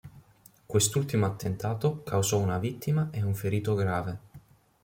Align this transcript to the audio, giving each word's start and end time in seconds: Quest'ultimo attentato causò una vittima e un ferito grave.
Quest'ultimo 0.65 1.27
attentato 1.27 2.01
causò 2.01 2.39
una 2.39 2.57
vittima 2.57 3.09
e 3.11 3.21
un 3.21 3.35
ferito 3.35 3.75
grave. 3.75 4.19